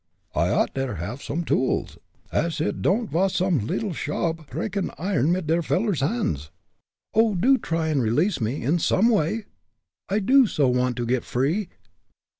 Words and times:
I 0.33 0.49
ought 0.49 0.73
der 0.73 0.95
haff 0.95 1.21
some 1.21 1.43
tools, 1.43 1.99
as 2.31 2.59
id 2.59 2.81
don'd 2.81 3.11
vas 3.11 3.35
some 3.35 3.59
leedle 3.67 3.93
shob 3.93 4.49
preakin' 4.49 4.89
iron 4.97 5.31
mit 5.31 5.47
a 5.51 5.61
veller's 5.61 6.01
hands." 6.01 6.49
"Oh! 7.13 7.35
do 7.35 7.59
try 7.59 7.89
and 7.89 8.01
release 8.01 8.41
me, 8.41 8.63
in 8.63 8.79
some 8.79 9.09
way 9.09 9.45
I 10.09 10.17
do 10.17 10.47
so 10.47 10.67
want 10.69 10.95
to 10.95 11.05
get 11.05 11.23
free!" 11.23 11.69